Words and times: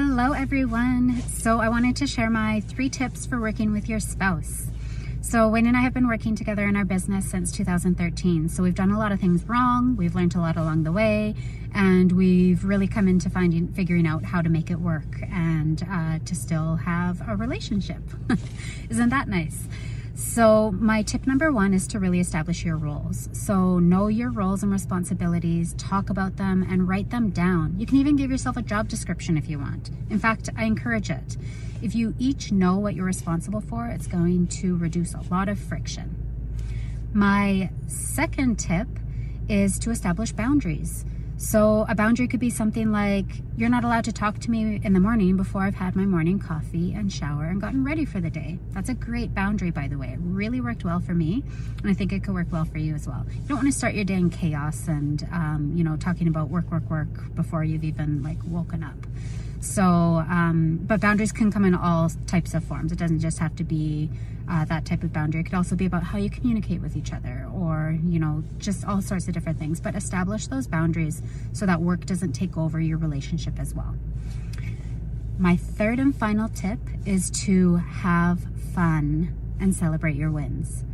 Hello, 0.00 0.30
everyone. 0.30 1.20
So, 1.22 1.58
I 1.58 1.68
wanted 1.68 1.96
to 1.96 2.06
share 2.06 2.30
my 2.30 2.60
three 2.68 2.88
tips 2.88 3.26
for 3.26 3.40
working 3.40 3.72
with 3.72 3.88
your 3.88 3.98
spouse. 3.98 4.68
So, 5.22 5.48
Wayne 5.48 5.66
and 5.66 5.76
I 5.76 5.80
have 5.80 5.92
been 5.92 6.06
working 6.06 6.36
together 6.36 6.68
in 6.68 6.76
our 6.76 6.84
business 6.84 7.28
since 7.28 7.50
2013. 7.50 8.48
So, 8.48 8.62
we've 8.62 8.76
done 8.76 8.92
a 8.92 8.98
lot 8.98 9.10
of 9.10 9.18
things 9.18 9.42
wrong, 9.48 9.96
we've 9.96 10.14
learned 10.14 10.36
a 10.36 10.38
lot 10.38 10.56
along 10.56 10.84
the 10.84 10.92
way, 10.92 11.34
and 11.74 12.12
we've 12.12 12.64
really 12.64 12.86
come 12.86 13.08
into 13.08 13.28
finding, 13.28 13.66
figuring 13.72 14.06
out 14.06 14.24
how 14.24 14.40
to 14.40 14.48
make 14.48 14.70
it 14.70 14.78
work 14.78 15.20
and 15.32 15.84
uh, 15.90 16.20
to 16.24 16.34
still 16.36 16.76
have 16.76 17.20
a 17.28 17.34
relationship. 17.34 18.02
Isn't 18.90 19.08
that 19.08 19.26
nice? 19.26 19.66
So, 20.20 20.72
my 20.72 21.02
tip 21.02 21.28
number 21.28 21.52
one 21.52 21.72
is 21.72 21.86
to 21.86 22.00
really 22.00 22.18
establish 22.18 22.64
your 22.64 22.76
roles. 22.76 23.28
So, 23.30 23.78
know 23.78 24.08
your 24.08 24.32
roles 24.32 24.64
and 24.64 24.72
responsibilities, 24.72 25.74
talk 25.74 26.10
about 26.10 26.36
them, 26.36 26.66
and 26.68 26.88
write 26.88 27.10
them 27.10 27.30
down. 27.30 27.78
You 27.78 27.86
can 27.86 27.98
even 27.98 28.16
give 28.16 28.28
yourself 28.28 28.56
a 28.56 28.62
job 28.62 28.88
description 28.88 29.38
if 29.38 29.48
you 29.48 29.60
want. 29.60 29.90
In 30.10 30.18
fact, 30.18 30.50
I 30.56 30.64
encourage 30.64 31.08
it. 31.08 31.36
If 31.82 31.94
you 31.94 32.16
each 32.18 32.50
know 32.50 32.78
what 32.78 32.96
you're 32.96 33.04
responsible 33.04 33.60
for, 33.60 33.86
it's 33.86 34.08
going 34.08 34.48
to 34.48 34.76
reduce 34.76 35.14
a 35.14 35.22
lot 35.30 35.48
of 35.48 35.56
friction. 35.56 36.16
My 37.12 37.70
second 37.86 38.58
tip 38.58 38.88
is 39.48 39.78
to 39.78 39.92
establish 39.92 40.32
boundaries. 40.32 41.04
So, 41.40 41.86
a 41.88 41.94
boundary 41.94 42.26
could 42.26 42.40
be 42.40 42.50
something 42.50 42.90
like 42.90 43.26
you're 43.56 43.68
not 43.68 43.84
allowed 43.84 44.02
to 44.04 44.12
talk 44.12 44.40
to 44.40 44.50
me 44.50 44.80
in 44.82 44.92
the 44.92 44.98
morning 44.98 45.36
before 45.36 45.62
I've 45.62 45.76
had 45.76 45.94
my 45.94 46.04
morning 46.04 46.40
coffee 46.40 46.92
and 46.94 47.12
shower 47.12 47.44
and 47.44 47.60
gotten 47.60 47.84
ready 47.84 48.04
for 48.04 48.20
the 48.20 48.28
day. 48.28 48.58
That's 48.72 48.88
a 48.88 48.94
great 48.94 49.32
boundary, 49.36 49.70
by 49.70 49.86
the 49.86 49.96
way. 49.96 50.08
It 50.08 50.18
really 50.20 50.60
worked 50.60 50.84
well 50.84 50.98
for 50.98 51.14
me, 51.14 51.44
and 51.80 51.88
I 51.88 51.94
think 51.94 52.12
it 52.12 52.24
could 52.24 52.34
work 52.34 52.48
well 52.50 52.64
for 52.64 52.78
you 52.78 52.92
as 52.96 53.06
well. 53.06 53.24
You 53.30 53.48
don't 53.48 53.58
want 53.58 53.68
to 53.68 53.72
start 53.72 53.94
your 53.94 54.04
day 54.04 54.14
in 54.14 54.30
chaos 54.30 54.88
and, 54.88 55.28
um, 55.30 55.72
you 55.76 55.84
know, 55.84 55.96
talking 55.96 56.26
about 56.26 56.48
work, 56.48 56.72
work, 56.72 56.90
work 56.90 57.32
before 57.36 57.62
you've 57.62 57.84
even 57.84 58.20
like 58.20 58.38
woken 58.44 58.82
up. 58.82 58.96
So, 59.60 59.82
um, 59.82 60.80
but 60.86 61.00
boundaries 61.00 61.32
can 61.32 61.50
come 61.50 61.64
in 61.64 61.74
all 61.74 62.10
types 62.26 62.54
of 62.54 62.64
forms. 62.64 62.92
It 62.92 62.98
doesn't 62.98 63.20
just 63.20 63.38
have 63.38 63.56
to 63.56 63.64
be 63.64 64.10
uh, 64.48 64.64
that 64.66 64.84
type 64.84 65.02
of 65.02 65.12
boundary. 65.12 65.40
It 65.40 65.44
could 65.44 65.54
also 65.54 65.76
be 65.76 65.86
about 65.86 66.04
how 66.04 66.18
you 66.18 66.30
communicate 66.30 66.80
with 66.80 66.96
each 66.96 67.12
other 67.12 67.46
or, 67.52 67.98
you 68.04 68.18
know, 68.18 68.44
just 68.58 68.84
all 68.84 69.02
sorts 69.02 69.28
of 69.28 69.34
different 69.34 69.58
things. 69.58 69.80
But 69.80 69.94
establish 69.94 70.46
those 70.46 70.66
boundaries 70.66 71.22
so 71.52 71.66
that 71.66 71.80
work 71.80 72.06
doesn't 72.06 72.32
take 72.32 72.56
over 72.56 72.80
your 72.80 72.98
relationship 72.98 73.58
as 73.58 73.74
well. 73.74 73.94
My 75.38 75.56
third 75.56 75.98
and 75.98 76.14
final 76.14 76.48
tip 76.48 76.78
is 77.04 77.30
to 77.44 77.76
have 77.76 78.40
fun 78.74 79.34
and 79.60 79.74
celebrate 79.74 80.16
your 80.16 80.30
wins. 80.30 80.84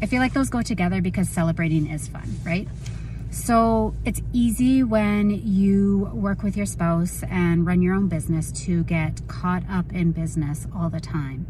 I 0.00 0.06
feel 0.06 0.20
like 0.20 0.32
those 0.32 0.50
go 0.50 0.62
together 0.62 1.00
because 1.00 1.28
celebrating 1.28 1.86
is 1.88 2.08
fun, 2.08 2.34
right? 2.44 2.66
So 3.32 3.94
it's 4.04 4.20
easy 4.34 4.82
when 4.82 5.30
you 5.30 6.10
work 6.12 6.42
with 6.42 6.54
your 6.54 6.66
spouse 6.66 7.24
and 7.30 7.66
run 7.66 7.80
your 7.80 7.94
own 7.94 8.08
business 8.08 8.52
to 8.66 8.84
get 8.84 9.26
caught 9.26 9.62
up 9.70 9.90
in 9.90 10.12
business 10.12 10.66
all 10.76 10.90
the 10.90 11.00
time. 11.00 11.46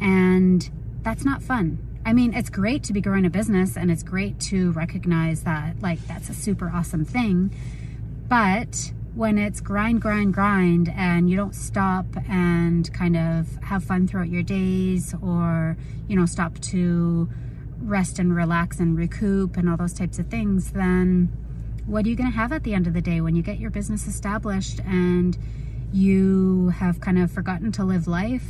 And 0.00 0.70
that's 1.02 1.24
not 1.24 1.42
fun. 1.42 1.78
I 2.06 2.12
mean, 2.12 2.34
it's 2.34 2.48
great 2.48 2.84
to 2.84 2.92
be 2.92 3.00
growing 3.00 3.26
a 3.26 3.30
business 3.30 3.76
and 3.76 3.90
it's 3.90 4.04
great 4.04 4.38
to 4.42 4.70
recognize 4.70 5.42
that, 5.42 5.82
like, 5.82 5.98
that's 6.06 6.30
a 6.30 6.34
super 6.34 6.70
awesome 6.72 7.04
thing. 7.04 7.52
But 8.28 8.92
when 9.12 9.38
it's 9.38 9.60
grind, 9.60 10.00
grind, 10.00 10.34
grind, 10.34 10.88
and 10.88 11.28
you 11.28 11.36
don't 11.36 11.54
stop 11.54 12.06
and 12.28 12.90
kind 12.94 13.16
of 13.16 13.56
have 13.64 13.82
fun 13.82 14.06
throughout 14.06 14.28
your 14.28 14.44
days 14.44 15.16
or, 15.20 15.76
you 16.06 16.14
know, 16.14 16.26
stop 16.26 16.60
to 16.60 17.28
rest 17.82 18.18
and 18.18 18.34
relax 18.34 18.80
and 18.80 18.96
recoup 18.96 19.56
and 19.56 19.68
all 19.68 19.76
those 19.76 19.92
types 19.92 20.18
of 20.18 20.28
things, 20.28 20.72
then 20.72 21.28
what 21.86 22.04
are 22.04 22.08
you 22.08 22.16
going 22.16 22.30
to 22.30 22.36
have 22.36 22.52
at 22.52 22.64
the 22.64 22.74
end 22.74 22.86
of 22.86 22.92
the 22.92 23.00
day 23.00 23.20
when 23.20 23.34
you 23.34 23.42
get 23.42 23.58
your 23.58 23.70
business 23.70 24.06
established 24.06 24.80
and 24.80 25.38
you 25.92 26.68
have 26.70 27.00
kind 27.00 27.18
of 27.18 27.30
forgotten 27.30 27.72
to 27.72 27.84
live 27.84 28.06
life? 28.06 28.44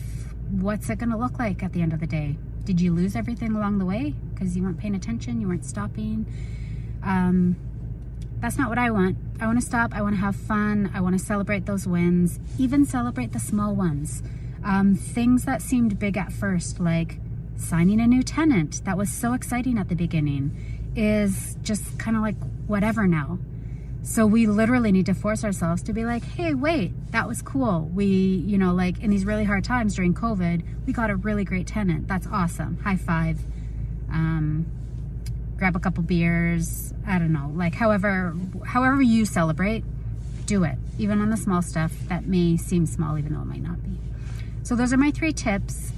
What's 0.51 0.91
it 0.91 0.99
going 0.99 1.11
to 1.11 1.17
look 1.17 1.39
like 1.39 1.63
at 1.63 1.73
the 1.73 1.83
end 1.83 1.93
of 1.93 2.01
the 2.01 2.07
day? 2.07 2.37
Did 2.65 2.81
you 2.81 2.93
lose 2.93 3.15
everything 3.15 3.55
along 3.55 3.79
the 3.79 3.85
way 3.85 4.15
because 4.35 4.57
you 4.57 4.63
weren't 4.63 4.79
paying 4.79 4.95
attention, 4.95 5.41
you 5.41 5.49
weren't 5.49 5.65
stopping? 5.65 6.27
Um, 7.03 7.57
that's 8.41 8.59
not 8.59 8.69
what 8.69 8.79
I 8.79 8.91
want. 8.91 9.17
I 9.41 9.47
want 9.47 9.61
to 9.61 9.65
stop. 9.65 9.95
I 9.95 10.03
want 10.03 10.15
to 10.15 10.21
have 10.21 10.37
fun. 10.37 10.91
I 10.95 11.01
want 11.01 11.19
to 11.19 11.25
celebrate 11.25 11.67
those 11.67 11.87
wins, 11.87 12.39
even 12.59 12.85
celebrate 12.85 13.33
the 13.33 13.39
small 13.39 13.75
ones. 13.75 14.23
Um, 14.65 14.95
things 14.97 15.45
that 15.45 15.63
seemed 15.63 15.99
big 15.99 16.17
at 16.17 16.33
first, 16.33 16.81
like 16.81 17.19
signing 17.59 18.01
a 18.01 18.07
new 18.07 18.23
tenant 18.23 18.85
that 18.85 18.97
was 18.97 19.11
so 19.11 19.35
exciting 19.35 19.79
at 19.79 19.89
the 19.89 19.95
beginning 19.95 20.57
is 20.97 21.57
just 21.63 21.99
kind 21.99 22.17
of 22.17 22.23
like 22.23 22.37
whatever 22.67 23.07
now. 23.07 23.39
So 24.03 24.27
we 24.27 24.47
literally 24.47 24.91
need 24.91 25.07
to 25.07 25.15
force 25.15 25.45
ourselves 25.45 25.83
to 25.83 25.93
be 25.93 26.05
like, 26.05 26.25
hey, 26.25 26.55
wait, 26.55 26.93
that 27.13 27.29
was 27.29 27.43
cool. 27.43 27.91
We, 27.93 28.07
you 28.07 28.57
know, 28.57 28.73
like 28.73 29.01
in 29.01 29.11
these 29.11 29.25
really 29.25 29.45
hard 29.45 29.65
times 29.65 29.97
during 29.97 30.15
COVID, 30.15 30.63
we 30.87 30.93
got 30.93 31.11
a 31.11 31.17
really 31.17 31.45
great 31.45 31.67
tenant. 31.67 32.09
That's 32.09 32.27
awesome. 32.27 32.79
High 32.79 32.97
five. 32.97 33.39
Um, 34.11 34.67
grab 35.59 35.77
a 35.77 35.81
couple 35.81 36.05
beers. 36.05 36.95
I 37.07 37.19
don't 37.19 37.33
know. 37.33 37.53
Like 37.55 37.75
however, 37.75 38.35
however 38.65 39.03
you 39.03 39.27
celebrate, 39.27 39.85
do 40.47 40.65
it. 40.65 40.77
Even 40.99 41.21
on 41.21 41.31
the 41.31 41.37
small 41.37 41.61
stuff 41.61 41.93
that 42.09 42.25
may 42.25 42.57
seem 42.57 42.87
small, 42.87 43.19
even 43.19 43.35
though 43.35 43.43
it 43.43 43.47
might 43.47 43.63
not 43.63 43.83
be. 43.83 43.99
So 44.63 44.75
those 44.75 44.93
are 44.93 44.97
my 44.97 45.11
three 45.11 45.33
tips. 45.33 45.93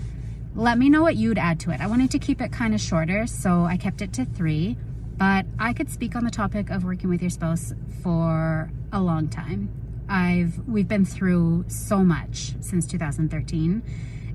Let 0.55 0.79
me 0.79 0.91
know 0.91 1.03
what 1.03 1.15
you'd 1.15 1.39
add 1.39 1.61
to 1.61 1.71
it. 1.71 1.81
I 1.81 1.87
wanted 1.87 2.11
to 2.11 2.19
keep 2.19 2.41
it 2.41 2.51
kind 2.51 2.75
of 2.75 2.81
shorter, 2.81 3.27
so 3.29 3.65
I 3.65 3.77
kept 3.77 4.03
it 4.03 4.13
to 4.15 4.25
three, 4.25 4.77
but 5.17 5.47
I 5.61 5.73
could 5.73 5.89
speak 5.89 6.17
on 6.17 6.25
the 6.25 6.31
topic 6.31 6.71
of 6.71 6.83
working 6.83 7.09
with 7.09 7.21
your 7.21 7.31
spouse 7.31 7.73
for 8.03 8.71
a 8.93 9.01
long 9.01 9.29
time. 9.29 9.71
I've 10.09 10.59
we've 10.67 10.89
been 10.89 11.05
through 11.05 11.67
so 11.69 12.03
much 12.03 12.55
since 12.61 12.85
2013 12.87 13.83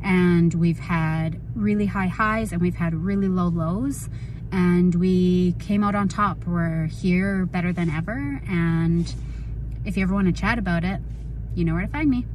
and 0.02 0.54
we've 0.54 0.80
had 0.80 1.42
really 1.54 1.88
high 1.88 2.08
highs 2.08 2.54
and 2.54 2.62
we've 2.62 2.76
had 2.76 2.94
really 2.94 3.28
low 3.28 3.50
lows 3.50 4.08
and 4.54 4.96
we 4.96 5.52
came 5.60 5.84
out 5.84 5.96
on 5.96 6.08
top. 6.08 6.46
We're 6.46 6.86
here 6.86 7.46
better 7.46 7.74
than 7.74 7.90
ever 7.90 8.42
and 8.48 9.14
if 9.84 9.98
you 9.98 10.04
ever 10.04 10.14
want 10.14 10.28
to 10.28 10.34
chat 10.34 10.58
about 10.58 10.86
it, 10.86 11.02
you 11.56 11.66
know 11.66 11.74
where 11.74 11.86
to 11.86 11.92
find 11.92 12.10
me. 12.10 12.26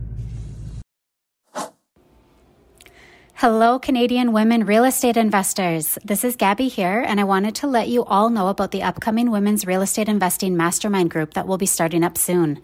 Hello, 3.41 3.78
Canadian 3.78 4.33
women 4.33 4.67
real 4.67 4.84
estate 4.84 5.17
investors. 5.17 5.97
This 6.05 6.25
is 6.25 6.37
Gabby 6.37 6.69
here, 6.69 7.01
and 7.01 7.19
I 7.19 7.25
wanted 7.25 7.55
to 7.55 7.67
let 7.67 7.89
you 7.89 8.05
all 8.05 8.28
know 8.28 8.49
about 8.49 8.71
the 8.71 8.83
upcoming 8.83 9.31
Women's 9.31 9.67
Real 9.67 9.81
Estate 9.81 10.11
Investing 10.11 10.59
Mastermind 10.59 11.11
group 11.11 11.33
that 11.33 11.47
will 11.47 11.56
be 11.56 11.65
starting 11.65 12.05
up 12.05 12.19
soon. 12.19 12.61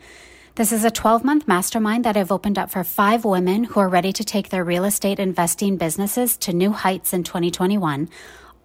This 0.56 0.72
is 0.72 0.84
a 0.84 0.90
12 0.90 1.24
month 1.24 1.48
mastermind 1.48 2.04
that 2.04 2.18
I've 2.18 2.30
opened 2.30 2.58
up 2.58 2.70
for 2.70 2.84
five 2.84 3.24
women 3.24 3.64
who 3.64 3.80
are 3.80 3.88
ready 3.88 4.12
to 4.12 4.22
take 4.22 4.50
their 4.50 4.64
real 4.64 4.84
estate 4.84 5.18
investing 5.18 5.78
businesses 5.78 6.36
to 6.36 6.52
new 6.52 6.72
heights 6.72 7.14
in 7.14 7.24
2021, 7.24 8.10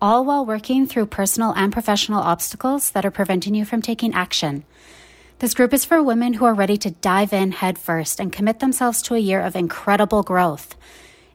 all 0.01 0.25
while 0.25 0.45
working 0.45 0.85
through 0.85 1.05
personal 1.05 1.53
and 1.53 1.71
professional 1.71 2.19
obstacles 2.19 2.91
that 2.91 3.05
are 3.05 3.09
preventing 3.09 3.55
you 3.55 3.63
from 3.63 3.81
taking 3.81 4.13
action. 4.13 4.65
This 5.39 5.53
group 5.53 5.73
is 5.73 5.85
for 5.85 6.03
women 6.03 6.33
who 6.33 6.43
are 6.43 6.53
ready 6.53 6.75
to 6.75 6.91
dive 6.91 7.31
in 7.31 7.53
headfirst 7.53 8.19
and 8.19 8.33
commit 8.33 8.59
themselves 8.59 9.01
to 9.03 9.15
a 9.15 9.19
year 9.19 9.39
of 9.39 9.55
incredible 9.55 10.23
growth. 10.23 10.75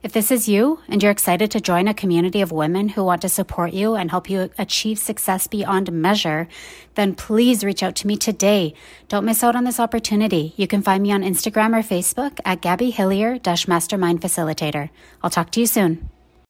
If 0.03 0.13
this 0.13 0.29
is 0.29 0.47
you 0.47 0.79
and 0.87 1.01
you're 1.01 1.11
excited 1.11 1.49
to 1.51 1.59
join 1.59 1.87
a 1.87 1.93
community 1.93 2.41
of 2.41 2.51
women 2.51 2.89
who 2.89 3.03
want 3.03 3.23
to 3.23 3.29
support 3.29 3.73
you 3.73 3.95
and 3.95 4.11
help 4.11 4.29
you 4.29 4.51
achieve 4.57 4.99
success 4.99 5.47
beyond 5.47 5.91
measure, 5.91 6.47
then 6.93 7.15
please 7.15 7.63
reach 7.63 7.81
out 7.81 7.95
to 7.95 8.07
me 8.07 8.15
today. 8.15 8.75
Don't 9.07 9.25
miss 9.25 9.43
out 9.43 9.55
on 9.55 9.63
this 9.63 9.79
opportunity. 9.79 10.53
You 10.55 10.67
can 10.67 10.83
find 10.83 11.01
me 11.01 11.11
on 11.11 11.23
Instagram 11.23 11.75
or 11.75 11.81
Facebook 11.81 12.39
at 12.45 12.61
Gabby 12.61 12.91
Hillier 12.91 13.39
Mastermind 13.67 14.21
Facilitator. 14.21 14.91
I'll 15.23 15.31
talk 15.31 15.49
to 15.51 15.59
you 15.59 15.65
soon. 15.65 16.09